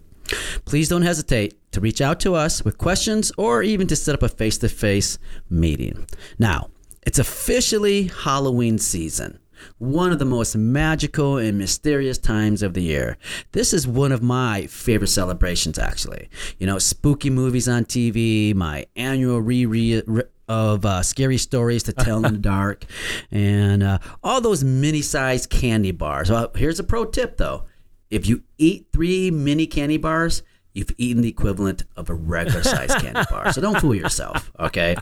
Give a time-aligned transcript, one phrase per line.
[0.65, 4.23] Please don't hesitate to reach out to us with questions or even to set up
[4.23, 5.19] a face to face
[5.51, 6.07] meeting.
[6.39, 6.71] Now,
[7.03, 9.39] it's officially Halloween season,
[9.79, 13.17] one of the most magical and mysterious times of the year.
[13.53, 16.29] This is one of my favorite celebrations, actually.
[16.59, 20.05] You know, spooky movies on TV, my annual reread
[20.49, 22.85] of uh, scary stories to tell in the dark,
[23.31, 26.31] and uh, all those mini sized candy bars.
[26.31, 27.65] Well, here's a pro tip though
[28.11, 30.43] if you eat three mini candy bars,
[30.75, 33.53] you've eaten the equivalent of a regular sized candy bar.
[33.53, 34.97] So don't fool yourself, okay?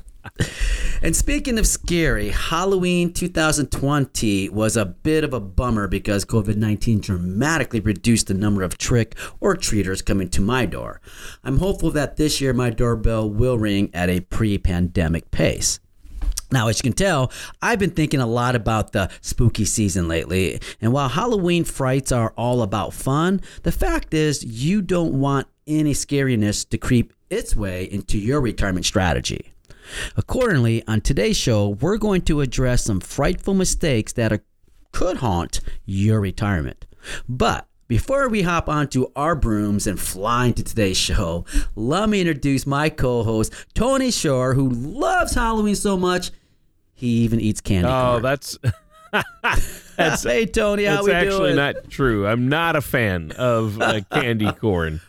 [1.02, 7.00] And speaking of scary, Halloween 2020 was a bit of a bummer because COVID 19
[7.00, 11.00] dramatically reduced the number of trick or treaters coming to my door.
[11.42, 15.80] I'm hopeful that this year my doorbell will ring at a pre pandemic pace.
[16.52, 17.32] Now, as you can tell,
[17.62, 20.60] I've been thinking a lot about the spooky season lately.
[20.82, 25.92] And while Halloween frights are all about fun, the fact is you don't want any
[25.92, 29.52] scariness to creep its way into your retirement strategy.
[30.16, 34.44] Accordingly, on today's show, we're going to address some frightful mistakes that are,
[34.92, 36.86] could haunt your retirement.
[37.28, 42.66] But before we hop onto our brooms and fly into today's show, let me introduce
[42.66, 46.30] my co host, Tony Shore, who loves Halloween so much
[47.02, 47.88] he even eats candy.
[47.88, 48.22] Oh, corn.
[48.22, 48.58] that's.
[49.96, 52.26] that's hey Tony, how we That's we actually not true.
[52.28, 55.00] I'm not a fan of uh, candy corn.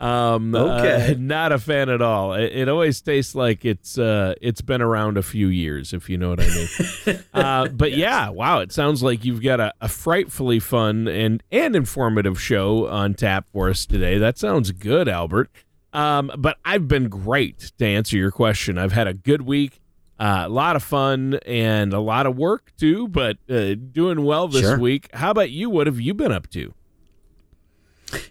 [0.00, 1.12] Um, Okay.
[1.12, 2.34] uh, not a fan at all.
[2.34, 6.16] It, it always tastes like it's uh, it's been around a few years, if you
[6.18, 7.18] know what I mean.
[7.34, 11.74] uh, but yeah, wow, it sounds like you've got a, a frightfully fun and and
[11.74, 14.18] informative show on tap for us today.
[14.18, 15.50] That sounds good, Albert.
[15.92, 18.78] Um, but I've been great to answer your question.
[18.78, 19.80] I've had a good week.
[20.20, 24.48] Uh, a lot of fun and a lot of work too, but uh, doing well
[24.48, 24.78] this Sure.
[24.78, 25.08] week.
[25.14, 25.70] How about you?
[25.70, 26.74] What have you been up to?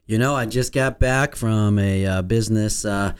[0.08, 3.14] You know, I just got back from a uh, business uh,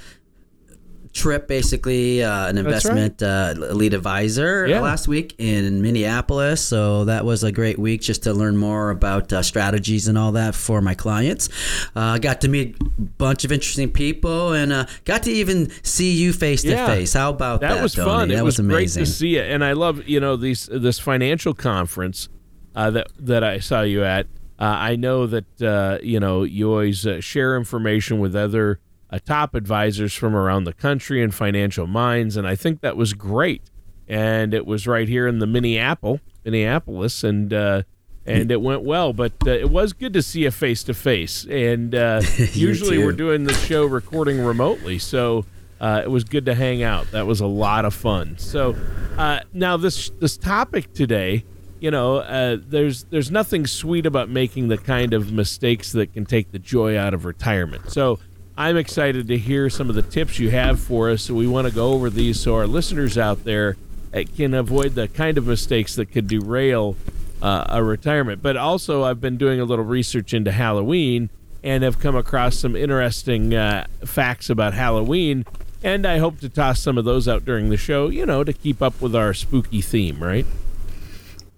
[1.14, 2.98] trip, basically uh, an That's right.
[2.98, 4.82] investment uh, lead advisor Yeah.
[4.82, 6.62] last week in Minneapolis.
[6.62, 10.32] So that was a great week just to learn more about uh, strategies and all
[10.34, 11.50] that for my clients.
[11.96, 16.14] Uh, got to meet a bunch of interesting people and uh, got to even see
[16.14, 17.14] you face to face.
[17.14, 17.76] How about that?
[17.76, 18.10] that was Tony?
[18.10, 18.30] fun.
[18.30, 19.02] That it was, amazing.
[19.02, 22.30] great to see it, and I love you know these this financial conference
[22.76, 24.28] uh, that that I saw you at.
[24.60, 28.80] Uh, I know that uh, you know you always uh, share information with other
[29.10, 33.14] uh, top advisors from around the country and financial minds, and I think that was
[33.14, 33.70] great.
[34.08, 37.84] And it was right here in the Minneapolis, Minneapolis, and uh,
[38.26, 39.14] and it went well.
[39.14, 41.46] But uh, it was good to see you face to face.
[41.46, 42.22] And uh,
[42.54, 43.06] usually too.
[43.06, 45.46] we're doing the show recording remotely, so
[45.80, 47.10] uh, it was good to hang out.
[47.12, 48.38] That was a lot of fun.
[48.38, 48.76] So
[49.18, 51.46] uh, now this this topic today,
[51.80, 56.26] you know, uh, there's there's nothing sweet about making the kind of mistakes that can
[56.26, 57.92] take the joy out of retirement.
[57.92, 58.20] So
[58.58, 61.24] I'm excited to hear some of the tips you have for us.
[61.24, 63.78] So we want to go over these so our listeners out there
[64.14, 66.96] uh, can avoid the kind of mistakes that could derail
[67.42, 68.42] uh, a retirement.
[68.42, 71.30] But also, I've been doing a little research into Halloween
[71.64, 75.46] and have come across some interesting uh, facts about Halloween.
[75.84, 78.54] And I hope to toss some of those out during the show, you know, to
[78.54, 80.46] keep up with our spooky theme, right?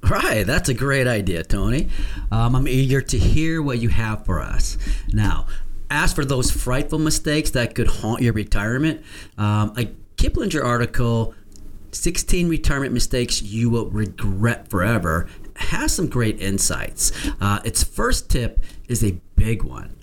[0.02, 1.90] Right, that's a great idea, Tony.
[2.32, 4.78] Um, I'm eager to hear what you have for us.
[5.14, 5.48] Now,
[5.92, 9.04] as for those frightful mistakes that could haunt your retirement,
[9.38, 11.34] um, a Kiplinger article,
[11.92, 17.12] 16 Retirement Mistakes You Will Regret Forever, has some great insights.
[17.42, 19.96] Uh, its first tip is a big one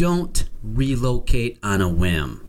[0.00, 2.48] don't relocate on a whim.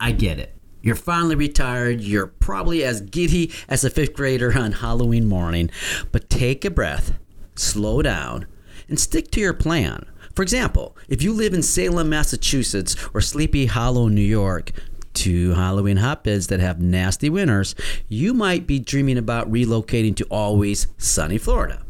[0.00, 0.59] I get it.
[0.82, 2.00] You're finally retired.
[2.00, 5.70] You're probably as giddy as a fifth grader on Halloween morning.
[6.12, 7.18] But take a breath,
[7.54, 8.46] slow down,
[8.88, 10.06] and stick to your plan.
[10.34, 14.72] For example, if you live in Salem, Massachusetts, or Sleepy Hollow, New York,
[15.12, 17.74] two Halloween hotbeds that have nasty winters,
[18.08, 21.82] you might be dreaming about relocating to always sunny Florida.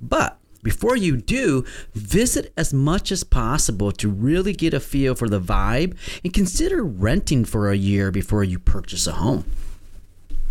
[0.00, 0.38] But
[0.68, 5.40] before you do, visit as much as possible to really get a feel for the
[5.40, 9.46] vibe and consider renting for a year before you purchase a home.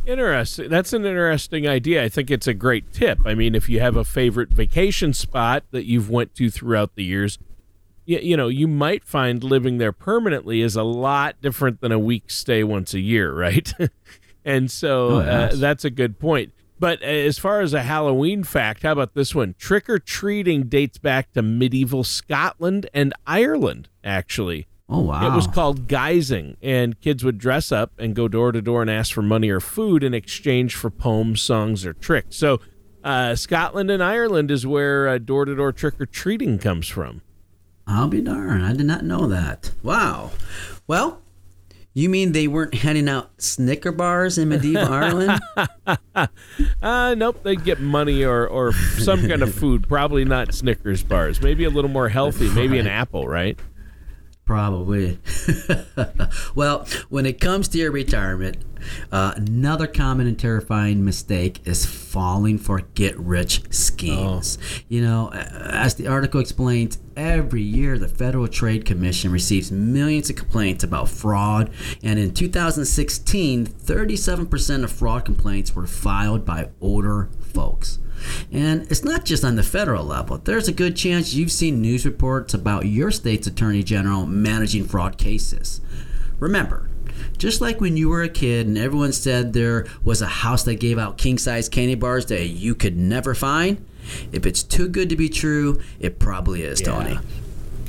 [0.07, 0.69] Interesting.
[0.69, 2.03] That's an interesting idea.
[2.03, 3.19] I think it's a great tip.
[3.25, 7.03] I mean, if you have a favorite vacation spot that you've went to throughout the
[7.03, 7.37] years,
[8.05, 11.99] you, you know, you might find living there permanently is a lot different than a
[11.99, 13.71] week stay once a year, right?
[14.45, 15.53] and so Oh, yes.
[15.53, 16.53] uh, that's a good point.
[16.79, 19.55] But as far as a Halloween fact, how about this one?
[19.57, 24.67] Trick or treating dates back to medieval Scotland and Ireland, actually.
[24.89, 25.27] Oh, wow.
[25.27, 28.89] It was called guising, and kids would dress up and go door to door and
[28.91, 32.37] ask for money or food in exchange for poems, songs, or tricks.
[32.37, 32.61] So,
[33.03, 37.21] uh, Scotland and Ireland is where door to door trick or treating comes from.
[37.85, 38.65] I'll be darned.
[38.65, 39.71] I did not know that.
[39.81, 40.31] Wow.
[40.87, 41.21] Well,
[42.01, 45.41] you mean they weren't handing out Snicker bars in medieval Ireland?
[46.81, 51.41] Uh, nope, they'd get money or, or some kind of food, probably not Snickers bars.
[51.41, 53.57] Maybe a little more healthy, maybe an apple, right?
[54.47, 55.19] Probably.
[56.55, 58.63] well, when it comes to your retirement,
[59.11, 64.57] uh, another common and terrifying mistake is falling for get rich schemes.
[64.87, 70.37] You know, as the article explains, every year the Federal Trade Commission receives millions of
[70.37, 71.69] complaints about fraud,
[72.01, 77.99] and in 2016, 37% of fraud complaints were filed by older folks.
[78.51, 80.37] And it's not just on the federal level.
[80.37, 85.17] There's a good chance you've seen news reports about your state's attorney general managing fraud
[85.17, 85.81] cases.
[86.39, 86.89] Remember,
[87.37, 90.75] just like when you were a kid and everyone said there was a house that
[90.75, 93.83] gave out king size candy bars that you could never find,
[94.31, 97.19] if it's too good to be true, it probably is, Tony.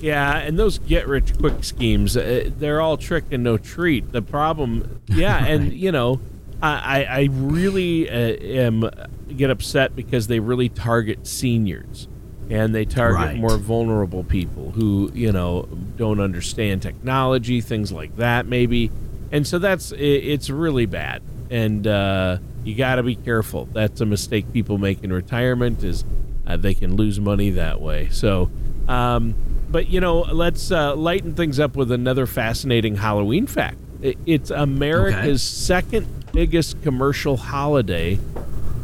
[0.00, 4.12] Yeah, and those get rich quick schemes, uh, they're all trick and no treat.
[4.12, 6.20] The problem, yeah, and you know,
[6.62, 8.90] I, I I really uh, am
[9.38, 12.08] get upset because they really target seniors
[12.50, 13.36] and they target Right.
[13.36, 18.90] more vulnerable people who you know don't understand technology, things like that, maybe.
[19.32, 23.66] And so that's it's really bad, and uh, you got to be careful.
[23.72, 26.04] That's a mistake people make in retirement is
[26.46, 28.08] uh, they can lose money that way.
[28.10, 28.50] So,
[28.88, 29.34] um,
[29.70, 33.76] but you know, let's uh, lighten things up with another fascinating Halloween fact.
[34.00, 38.18] It's America's second biggest commercial holiday,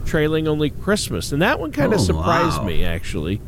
[0.05, 2.65] trailing only Christmas, and that one kind of Oh, surprised wow.
[2.67, 3.41] me actually.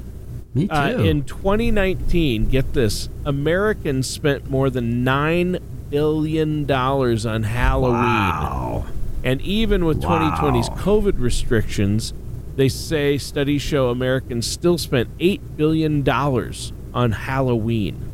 [0.55, 0.73] Me too.
[0.75, 5.59] Uh, in 2019, get this, Americans spent more than nine
[5.91, 7.93] billion dollars on Halloween.
[8.01, 8.87] wow.
[9.23, 10.31] And even with Wow.
[10.37, 12.13] 2020's COVID restrictions,
[12.57, 16.09] they say studies show Americans still spent $8 billion
[16.95, 18.11] on Halloween.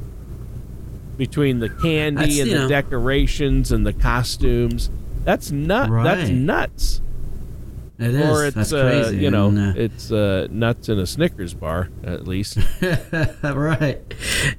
[1.16, 4.90] Between the candy That's, and the know- decorations and the costumes.
[5.24, 7.00] That's nut that's nuts.
[7.98, 8.28] It is.
[8.28, 9.18] or it's That's uh, crazy.
[9.18, 12.58] you know, and, uh, it's uh, nuts in a Snickers bar at least.
[13.42, 14.00] right.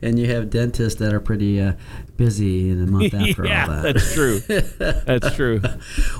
[0.01, 1.73] And you have dentists that are pretty uh,
[2.17, 3.93] busy in a month after yeah, all that.
[3.93, 4.39] that's true.
[4.39, 5.61] That's true.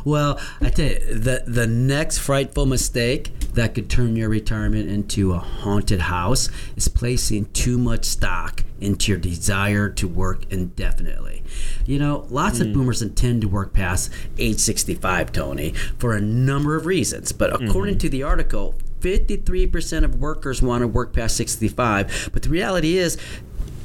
[0.06, 5.34] Well, I tell you, the the next frightful mistake that could turn your retirement into
[5.34, 11.44] a haunted house is placing too much stock into your desire to work indefinitely.
[11.86, 12.74] You know, lots of hmm.
[12.74, 17.32] boomers intend to work past age 65, Tony, for a number of reasons.
[17.32, 17.68] But mm-hmm.
[17.68, 22.30] according to the article, 53% of workers want to work past 65.
[22.34, 23.18] But the reality is,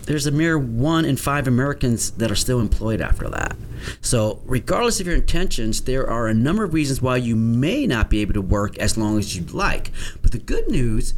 [0.09, 3.55] there's a mere one in five Americans that are still employed after that.
[4.00, 8.09] So, regardless of your intentions, there are a number of reasons why you may not
[8.09, 9.91] be able to work as long as you'd like.
[10.23, 11.12] But the good news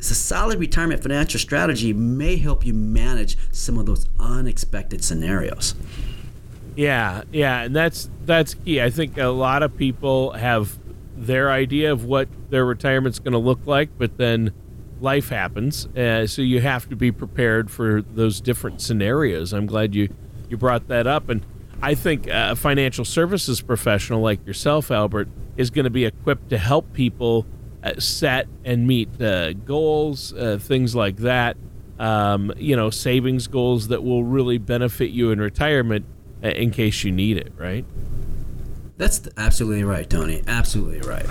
[0.00, 5.74] is a solid retirement financial strategy may help you manage some of those unexpected scenarios.
[6.76, 8.80] Yeah, yeah, and that's that's key.
[8.80, 10.78] I think a lot of people have
[11.14, 14.54] their idea of what their retirement's going to look like, but then
[15.04, 19.52] life happens, uh, so you have to be prepared for those different scenarios.
[19.52, 20.08] I'm glad you
[20.48, 21.46] you brought that up, and
[21.80, 26.58] I think a financial services professional like yourself, Albert, is going to be equipped to
[26.58, 27.46] help people
[27.82, 31.56] uh, set and meet uh, goals, uh, things like that.
[31.98, 36.06] Um, you know, savings goals that will really benefit you in retirement
[36.42, 37.84] uh, in case you need it, right?
[38.96, 40.42] That's absolutely right, Tony.
[40.46, 41.26] Absolutely right.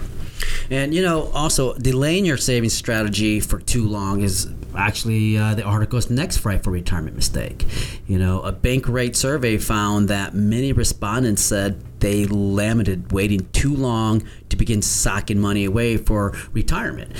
[0.69, 5.63] And you know, also delaying your savings strategy for too long is actually uh, the
[5.63, 7.65] article's next frightful retirement mistake.
[8.07, 14.23] You know, a Bankrate survey found that many respondents said they lamented waiting too long
[14.49, 17.11] to begin socking money away for retirement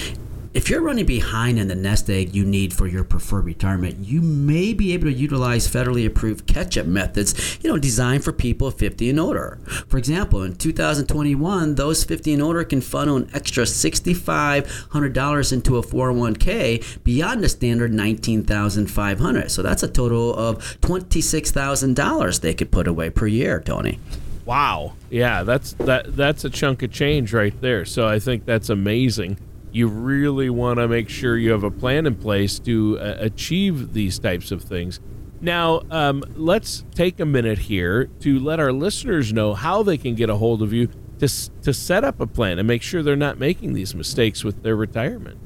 [0.53, 4.21] if you're running behind in the nest egg you need for your preferred retirement, you
[4.21, 9.09] may be able to utilize federally approved catch-up methods, you know, designed for people 50
[9.09, 9.57] and older.
[9.87, 15.81] For example, in 2021, those 50 and older can funnel an extra $6,500 into a
[15.81, 19.49] 401k beyond the standard 19,500.
[19.49, 23.97] So that's a total of $26,000 they could put away per year, Tony.
[24.45, 24.93] Wow.
[25.09, 27.85] Yeah, that's that that's a chunk of change right there.
[27.85, 29.37] So I think that's amazing
[29.73, 33.93] you really want to make sure you have a plan in place to uh, achieve
[33.93, 34.99] these types of things.
[35.41, 40.15] Now, um, let's take a minute here to let our listeners know how they can
[40.15, 40.87] get a hold of you
[41.19, 44.63] to, to set up a plan and make sure they're not making these mistakes with
[44.63, 45.39] their retirement.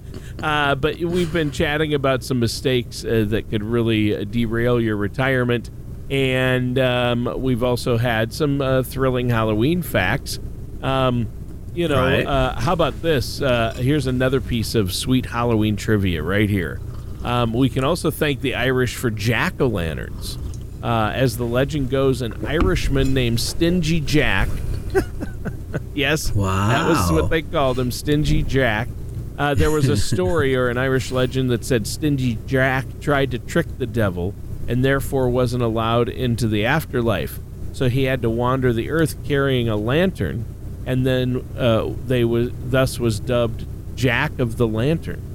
[0.43, 4.97] Uh, but we've been chatting about some mistakes uh, that could really uh, derail your
[4.97, 5.69] retirement.
[6.09, 10.37] And um, we've also had some uh, thrilling Halloween facts.
[10.81, 11.29] Um,
[11.73, 12.27] you know, right.
[12.27, 13.41] Uh, how about this?
[13.41, 16.81] Uh, here's another piece of sweet Halloween trivia right here.
[17.23, 20.37] Um, we can also thank the Irish for jack o' lanterns.
[20.83, 24.49] as the legend goes, an Irishman named Stingy Jack.
[25.93, 26.67] yes, wow.
[26.67, 28.89] that was what they called him, Stingy Jack
[29.37, 33.39] uh, there was a story or an Irish legend that said Stingy Jack tried to
[33.39, 34.33] trick the devil
[34.67, 37.39] and therefore wasn't allowed into the afterlife.
[37.73, 40.45] So he had to wander the earth carrying a lantern,
[40.85, 45.33] and then uh, they was thus was dubbed Jack of the Lantern.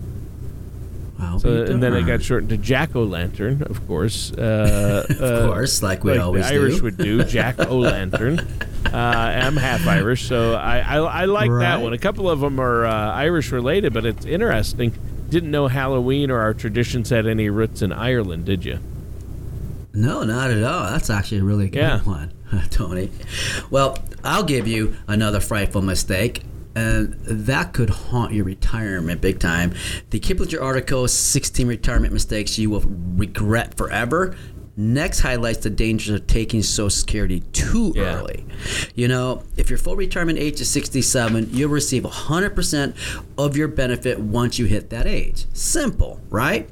[1.40, 4.32] So, and then it got shortened to Jack O' Lantern, of course.
[4.32, 6.82] Uh, of uh, course, like we like always the Irish do.
[6.82, 8.46] would do, Jack O' Lantern.
[8.92, 11.60] Uh, I'm half Irish, so I, I, I like right.
[11.60, 11.92] that one.
[11.92, 14.92] A couple of them are uh, Irish related, but it's interesting.
[15.28, 18.80] Didn't know Halloween or our traditions had any roots in Ireland, did you?
[19.92, 20.90] No, not at all.
[20.90, 22.00] That's actually a really good yeah.
[22.00, 22.32] one,
[22.70, 23.10] Tony.
[23.70, 26.44] Well, I'll give you another frightful mistake
[26.78, 29.74] and that could haunt your retirement big time.
[30.10, 34.36] The Kiplinger article, 16 retirement mistakes you will regret forever,
[34.78, 38.14] next highlights the dangers of taking Social Security too yeah.
[38.14, 38.46] early.
[38.94, 44.20] You know, if your full retirement age is 67, you'll receive 100% of your benefit
[44.20, 45.46] once you hit that age.
[45.52, 46.70] Simple, right?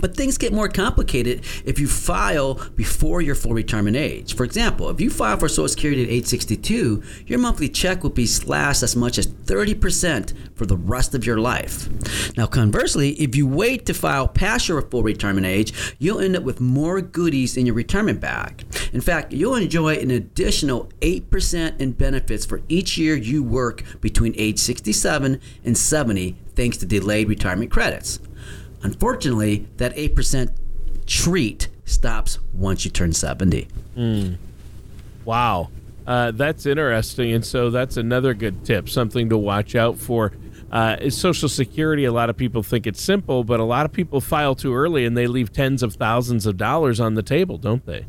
[0.00, 4.34] But things get more complicated if you file before your full retirement age.
[4.34, 8.10] For example, if you file for Social Security at age 62, your monthly check will
[8.10, 11.88] be slashed as much as 30% for the rest of your life.
[12.36, 16.42] Now, conversely, if you wait to file past your full retirement age, you'll end up
[16.42, 18.64] with more goodies in your retirement bag.
[18.92, 24.34] In fact, you'll enjoy an additional 8% in benefits for each year you work between
[24.36, 28.20] age 67 and 70 thanks to delayed retirement credits.
[28.84, 30.52] Unfortunately, that 8%
[31.06, 33.66] treat stops once you turn 70.
[33.96, 34.36] Mm.
[35.24, 35.70] Wow.
[36.06, 37.32] Uh, that's interesting.
[37.32, 40.32] And so that's another good tip, something to watch out for.
[40.70, 44.20] Uh, Social Security, a lot of people think it's simple, but a lot of people
[44.20, 47.86] file too early and they leave tens of thousands of dollars on the table, don't
[47.86, 48.06] they?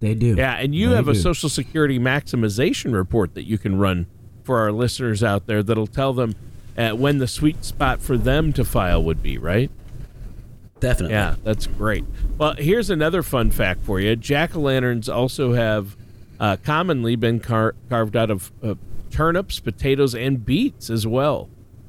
[0.00, 0.34] They do.
[0.34, 1.12] Yeah, and you they have do.
[1.12, 4.06] a Social Security maximization report that you can run
[4.42, 6.34] for our listeners out there that'll tell them
[6.76, 9.70] uh, when the sweet spot for them to file would be, right?
[10.80, 11.14] Definitely.
[11.14, 12.04] Yeah, that's great.
[12.38, 15.96] Well, here's another fun fact for you jack o' lanterns also have
[16.40, 18.74] uh, commonly been car- carved out of uh,
[19.10, 21.48] turnips, potatoes, and beets as well.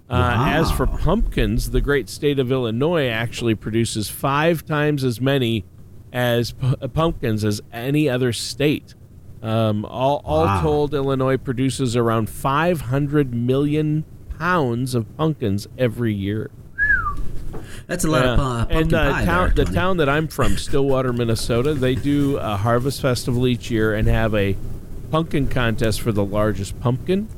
[0.10, 0.48] Uh, wow.
[0.48, 5.66] As for pumpkins, the great state of Illinois actually produces five times as many
[6.12, 8.94] as p- uh, pumpkins as any other state.
[9.42, 10.62] Um, all, all wow.
[10.62, 14.06] told, Illinois produces around 500 million
[14.44, 16.52] pounds of pumpkins every year.
[17.88, 18.34] That's a lot yeah.
[18.34, 22.36] of uh, and the town, there, the town that I'm from, Stillwater, Minnesota, they do
[22.38, 24.58] a harvest festival each year and have a
[25.12, 27.30] pumpkin contest for the largest pumpkin.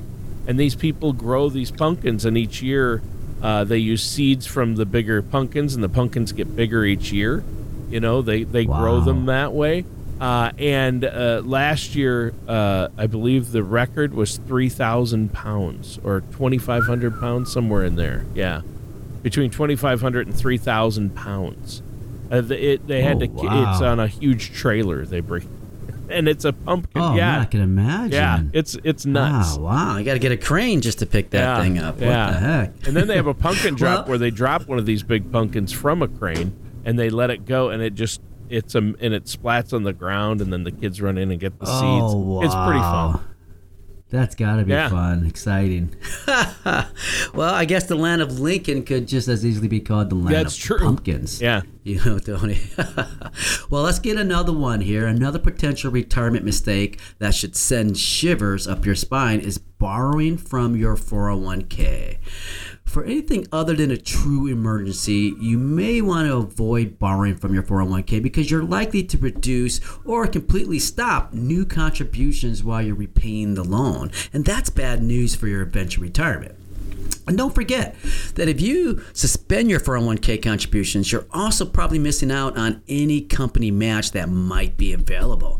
[0.47, 3.03] And these people grow these pumpkins, and each year
[3.39, 7.43] uh, they use seeds from the bigger pumpkins, and the pumpkins get bigger each year.
[7.91, 8.79] You know, they they wow.
[8.79, 9.85] grow them that way.
[10.19, 17.19] Uh, and uh, last year, uh, I believe the record was 3,000 pounds or 2,500
[17.19, 18.25] pounds, somewhere in there.
[18.34, 18.62] Yeah.
[19.24, 21.81] between 2,500 and 3,000 pounds.
[22.31, 23.27] Uh, the, it, they had Oh, to.
[23.27, 23.72] wow.
[23.74, 25.05] It's on a huge trailer.
[25.05, 25.48] They bring,
[26.10, 27.01] and it's a pumpkin.
[27.01, 28.12] Oh, yeah, man, I can imagine.
[28.13, 28.41] yeah.
[28.53, 29.57] It's it's nuts.
[29.57, 29.98] Wow, wow.
[29.98, 31.95] You got to get a crane just to pick that Yeah, thing up.
[31.95, 32.31] What yeah.
[32.31, 32.88] the heck?
[32.88, 35.31] and then they have a pumpkin drop Well- where they drop one of these big
[35.31, 36.53] pumpkins from a crane
[36.86, 39.94] and they let it go and it just it's a and it splats on the
[39.94, 41.78] ground and then the kids run in and get the seeds.
[41.82, 42.42] Oh, wow.
[42.42, 43.20] It's pretty fun.
[44.10, 44.90] That's got to be Yeah.
[44.90, 45.96] fun, exciting.
[47.34, 50.36] well, I guess the land of Lincoln could just as easily be called the land
[50.36, 50.80] That's of true.
[50.80, 51.42] pumpkins.
[51.42, 51.62] Yeah.
[51.96, 52.58] You know, Tony.
[53.70, 55.06] well, let's get another one here.
[55.06, 60.96] Another potential retirement mistake that should send shivers up your spine is borrowing from your
[60.96, 62.18] 401k.
[62.86, 67.62] For anything other than a true emergency, you may want to avoid borrowing from your
[67.62, 73.63] 401k because you're likely to reduce or completely stop new contributions while you're repaying the
[73.63, 74.12] loan.
[74.34, 76.64] And that's bad news for your eventual retirement.
[77.28, 77.96] And don't forget
[78.36, 83.72] that if you suspend your 401k contributions, you're also probably missing out on any company
[83.72, 85.60] match that might be available.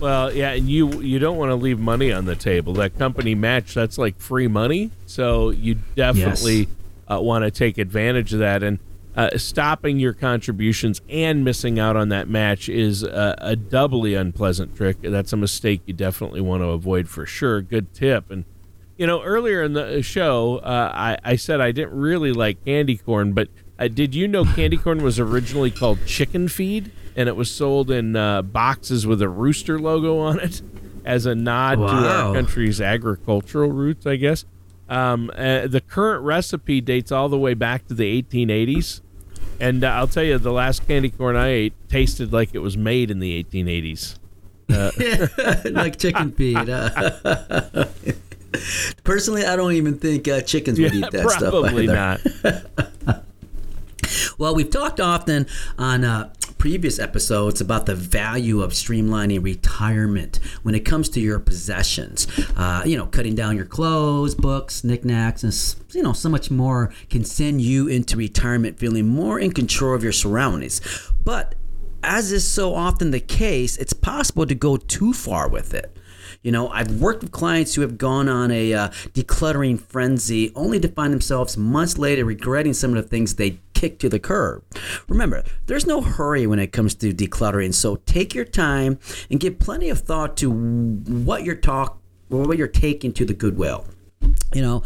[0.00, 2.72] Well, yeah, and you you don't want to leave money on the table.
[2.74, 6.68] That company match that's like free money, so you definitely
[7.10, 8.62] uh, want to take advantage of that.
[8.62, 8.78] And
[9.16, 14.76] uh, stopping your contributions and missing out on that match is a, a doubly unpleasant
[14.76, 14.98] trick.
[15.02, 17.60] That's a mistake you definitely want to avoid for sure.
[17.60, 18.30] Good tip.
[18.30, 18.44] And
[18.98, 22.96] you know, earlier in the show, uh, I, I said I didn't really like candy
[22.96, 27.36] corn, but uh, did you know candy corn was originally called chicken feed, and it
[27.36, 30.60] was sold in uh, boxes with a rooster logo on it
[31.04, 34.44] as a nod to our country's agricultural roots, I guess.
[34.88, 39.00] Um, uh, the current recipe dates all the way back to the 1880s,
[39.60, 42.76] and uh, I'll tell you, the last candy corn I ate tasted like it was
[42.76, 44.18] made in the 1880s.
[45.72, 46.68] like chicken feed.
[49.04, 51.50] Personally, I don't even think uh, chickens would eat that stuff.
[51.50, 52.20] probably not.
[54.38, 55.46] Well, we've talked often
[55.78, 61.40] on uh, previous episodes about the value of streamlining retirement when it comes to your
[61.40, 62.28] possessions.
[62.56, 66.92] Uh, you know, cutting down your clothes, books, knickknacks, and you know, so much more
[67.10, 70.80] can send you into retirement feeling more in control of your surroundings.
[71.24, 71.56] But
[72.04, 75.96] as is so often the case, it's possible to go too far with it.
[76.42, 80.78] You know, I've worked with clients who have gone on a uh, decluttering frenzy only
[80.80, 84.62] to find themselves months later regretting some of the things they kicked to the curb.
[85.08, 88.98] Remember, there's no hurry when it comes to decluttering, so take your time
[89.30, 93.34] and give plenty of thought to what you're talk or what you're taking to the
[93.34, 93.86] goodwill.
[94.52, 94.82] You know,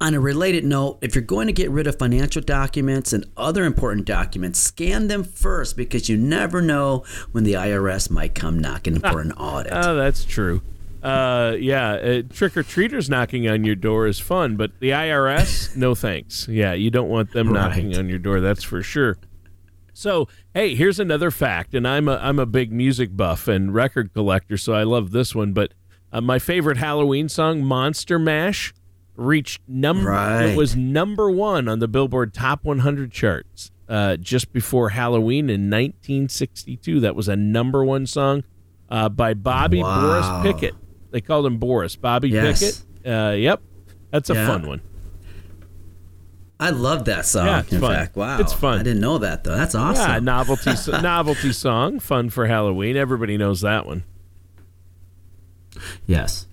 [0.00, 3.64] on a related note, if you're going to get rid of financial documents and other
[3.64, 9.00] important documents, scan them first because you never know when the IRS might come knocking
[9.00, 9.72] for an audit.
[9.74, 10.62] Oh, that's true.
[11.02, 15.76] Uh, yeah, uh, trick or treaters knocking on your door is fun, but the IRS,
[15.76, 16.48] no thanks.
[16.48, 18.40] Yeah, you don't want them knocking on your door.
[18.40, 19.16] That's for sure.
[19.92, 24.12] So, hey, here's another fact, and I'm a I'm a big music buff and record
[24.12, 25.52] collector, so I love this one.
[25.52, 25.74] But
[26.12, 28.72] uh, my favorite Halloween song, "Monster Mash,"
[29.16, 30.10] reached number.
[30.10, 30.46] Right.
[30.50, 35.68] It was number one on the Billboard Top 100 charts uh, just before Halloween in
[35.70, 37.00] 1962.
[37.00, 38.44] That was a number one song
[38.88, 40.42] uh, by Bobby Wow.
[40.42, 40.74] Boris Pickett.
[41.10, 41.96] They called him Boris.
[41.96, 42.60] Bobby Yes.
[42.60, 43.06] Pickett.
[43.06, 43.62] Uh, yep,
[44.10, 44.46] that's a Yeah.
[44.46, 44.80] fun one.
[46.60, 47.46] I love that song.
[47.46, 47.94] Yeah, it's in fun.
[47.94, 48.80] fact, wow, It's fun.
[48.80, 49.54] I didn't know that though.
[49.54, 50.10] That's awesome.
[50.10, 52.96] Yeah, novelty novelty song, fun for Halloween.
[52.96, 54.02] Everybody knows that one.
[56.06, 56.46] Yes.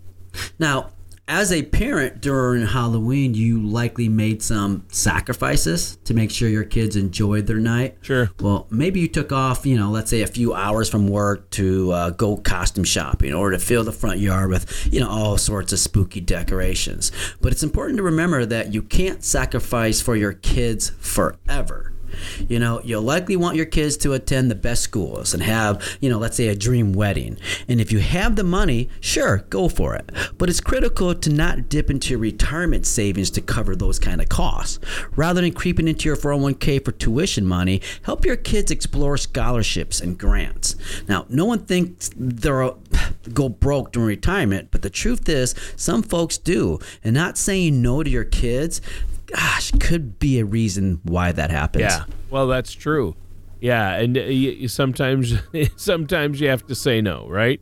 [0.59, 0.91] Now,
[1.27, 6.95] as a parent during Halloween, you likely made some sacrifices to make sure your kids
[6.95, 7.97] enjoyed their night.
[8.01, 8.29] Sure.
[8.39, 11.91] Well, maybe you took off, you know, let's say a few hours from work to
[11.91, 15.73] uh, go costume shopping or to fill the front yard with, you know, all sorts
[15.73, 17.11] of spooky decorations.
[17.41, 21.94] But it's important to remember that you can't sacrifice for your kids forever.
[22.47, 26.09] You know, you'll likely want your kids to attend the best schools and have, you
[26.09, 27.37] know, let's say a dream wedding.
[27.67, 30.11] And if you have the money, sure, go for it.
[30.37, 34.29] But it's critical to not dip into your retirement savings to cover those kind of
[34.29, 34.79] costs.
[35.15, 40.17] Rather than creeping into your 401k for tuition money, help your kids explore scholarships and
[40.17, 40.75] grants.
[41.07, 42.79] Now, no one thinks they'll
[43.33, 46.79] go broke during retirement, but the truth is, some folks do.
[47.03, 48.81] And not saying no to your kids,
[49.27, 51.81] gosh, could be a reason why that happens.
[51.83, 52.05] Yeah.
[52.29, 53.15] Well, that's true.
[53.61, 55.33] Yeah, and uh, sometimes
[55.75, 57.59] sometimes you have to say no, right?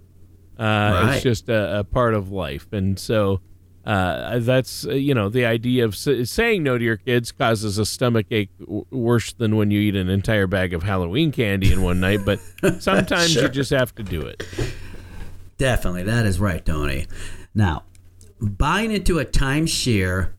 [0.60, 1.14] Uh, Right.
[1.16, 3.42] It's just a, a part of life, and so
[3.86, 7.78] uh, that's uh, you know the idea of s- saying no to your kids causes
[7.78, 11.72] a stomach ache w- worse than when you eat an entire bag of Halloween candy
[11.72, 12.20] in one night.
[12.26, 12.40] But
[12.80, 14.44] sometimes you just have to do it.
[15.58, 17.08] Definitely, that is right, Tony.
[17.54, 17.84] Now,
[18.42, 20.32] buying into a timeshare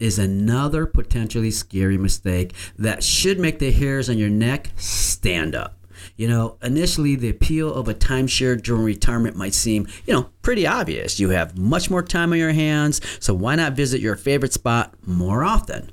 [0.00, 5.79] is another potentially scary mistake that should make the hairs on your neck stand up.
[6.20, 10.66] You know, initially the appeal of a timeshare during retirement might seem, you know, pretty
[10.66, 11.18] obvious.
[11.18, 14.92] You have much more time on your hands, so why not visit your favorite spot
[15.06, 15.90] more often?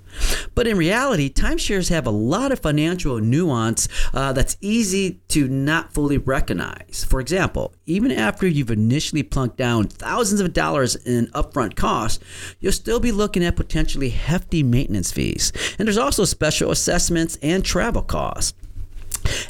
[0.53, 5.93] But in reality, timeshares have a lot of financial nuance uh, that's easy to not
[5.93, 7.05] fully recognize.
[7.07, 12.21] For example, even after you've initially plunked down thousands of dollars in upfront costs,
[12.59, 15.53] you'll still be looking at potentially hefty maintenance fees.
[15.79, 18.53] And there's also special assessments and travel costs.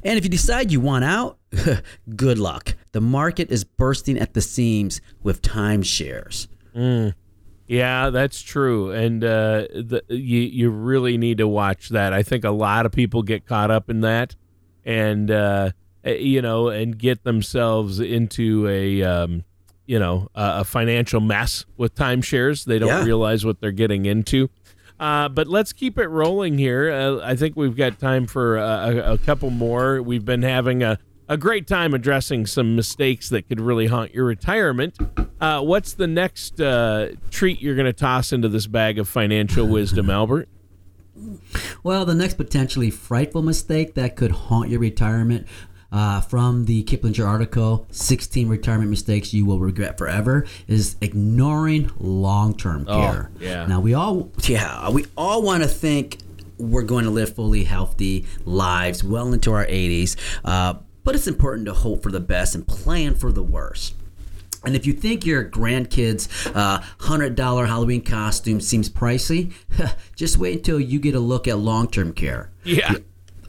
[0.04, 1.38] And if you decide you want out,
[2.16, 2.76] good luck.
[2.92, 6.48] The market is bursting at the seams with timeshares.
[6.76, 7.14] Mm.
[7.68, 12.14] Yeah, that's true, and uh, the, you you really need to watch that.
[12.14, 14.38] I think a lot of people get caught up in that,
[14.86, 15.72] and uh,
[16.06, 19.44] eh, you know, and get themselves into a um,
[19.86, 22.64] you know a, a financial mess with timeshares.
[22.64, 23.04] They don't Yeah.
[23.04, 24.50] realize what they're getting into.
[25.00, 26.92] Uh, but let's keep it rolling here.
[26.92, 30.02] Uh, I think we've got time for uh, a, a couple more.
[30.02, 30.98] We've been having a,
[31.30, 34.98] a great time addressing some mistakes that could really haunt your retirement.
[35.40, 39.68] Uh, what's the next uh, treat you're going to toss into this bag of financial
[39.68, 40.50] wisdom, Albert?
[41.84, 45.48] Well, the next potentially frightful mistake that could haunt your retirement
[45.92, 52.56] uh, from the Kiplinger article, 16 retirement mistakes you will regret forever, is ignoring long
[52.56, 53.32] term Oh, care.
[53.40, 53.66] yeah.
[53.66, 56.18] Now, we all, yeah, we all want to think
[56.58, 61.68] we're going to live fully healthy lives well into our 80s, uh, but it's important
[61.68, 63.94] to hope for the best and plan for the worst.
[64.66, 69.54] And if you think your grandkids' uh, $100 Halloween costume seems pricey,
[70.16, 72.52] just wait until you get a look at long term care.
[72.64, 72.94] Yeah.
[72.94, 73.04] The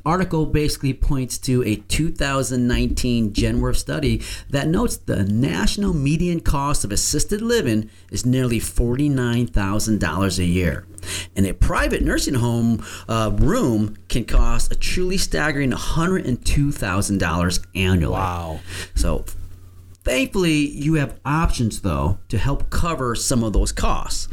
[0.09, 6.91] article basically points to a 2019 Genworth study that notes the national median cost of
[6.91, 10.87] assisted living is nearly $49,000 a year.
[11.37, 18.13] And a private nursing home uh, room can cost a truly staggering $102,000 annually.
[18.13, 18.61] Wow.
[18.95, 19.27] So,
[20.09, 24.27] thankfully, you have options though to help cover some of those costs.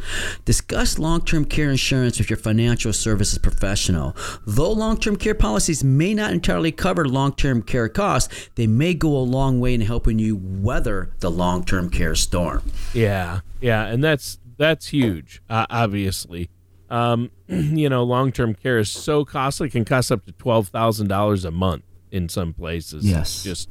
[0.44, 4.16] Discuss long term care insurance with your financial services professional.
[4.46, 8.94] Though long term care policies may not entirely cover long term care costs, they may
[8.94, 12.62] go a long way in helping you weather the long term care storm.
[12.94, 15.42] Yeah, yeah, and that's that's huge.
[15.50, 16.48] Uh, obviously,
[16.88, 20.68] um, you know, long term care is so costly; it can cost up to twelve
[20.68, 23.04] thousand dollars a month in some places.
[23.04, 23.36] Yes.
[23.36, 23.68] It's just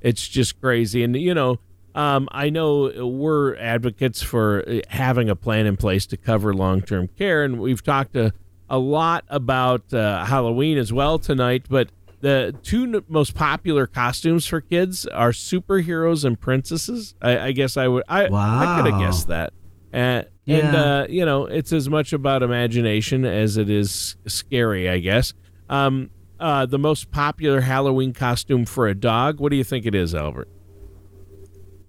[0.00, 1.58] it's just crazy, and you know.
[1.92, 6.82] Um, I know we're advocates for uh, having a plan in place to cover long
[6.82, 8.32] term care, and we've talked a,
[8.68, 11.66] a lot about uh, Halloween as well tonight.
[11.68, 17.16] But the two n- most popular costumes for kids are superheroes and princesses.
[17.20, 18.04] I, I guess I would.
[18.08, 18.28] I,
[18.76, 19.52] I could have guessed that.
[19.92, 25.00] Uh, And uh, you know, it's as much about imagination as it is scary, I
[25.00, 25.34] guess.
[25.68, 26.10] Um,
[26.40, 29.38] uh, the most popular Halloween costume for a dog.
[29.40, 30.48] What do you think it is, Albert?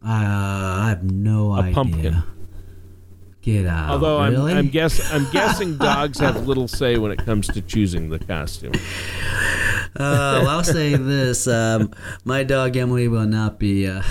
[0.04, 1.74] Uh, I have no A idea.
[1.74, 2.24] pumpkin.
[3.42, 3.90] Get out.
[3.90, 4.54] Although I'm, really?
[4.54, 8.74] I'm guess I'm guessing dogs have little say when it comes to choosing the costume.
[9.96, 11.92] Uh, well, I'll say this: um,
[12.24, 14.02] my dog Emily will not be uh,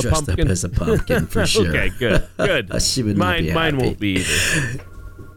[0.00, 0.46] dressed pumpkin?
[0.48, 1.68] up as a pumpkin for sure.
[1.68, 2.70] okay, good, good.
[2.82, 3.86] She would not mine, be mine happy.
[3.86, 4.84] won't be either.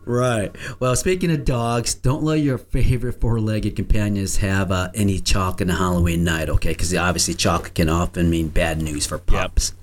[0.08, 0.56] Right.
[0.80, 5.68] Well, speaking of dogs, don't let your favorite four-legged companions have uh, any chalk in
[5.68, 6.70] the Halloween night, okay?
[6.70, 9.74] Because obviously, chalk can often mean bad news for pups.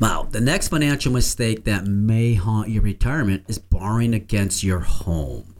[0.00, 5.51] Now, the next financial mistake that may haunt your retirement is borrowing against your home.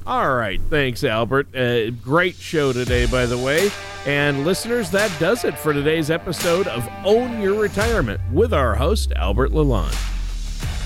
[0.05, 0.59] All right.
[0.69, 1.53] Thanks, Albert.
[1.55, 3.69] Uh, great show today, by the way.
[4.05, 9.13] And listeners, that does it for today's episode of Own Your Retirement with our host,
[9.15, 9.93] Albert Lalonde.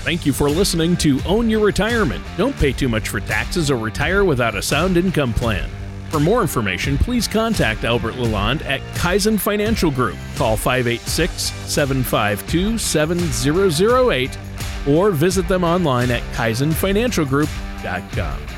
[0.04, 2.22] Thank you for listening to Own Your Retirement.
[2.36, 5.68] Don't pay too much for taxes or retire without a sound income plan.
[6.10, 10.16] For more information, please contact Albert Lalonde at Kaizen Financial Group.
[10.36, 14.38] Call 586 752 7008
[14.86, 18.55] or visit them online at kaizenfinancialgroup.com.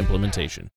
[0.00, 0.68] implementation.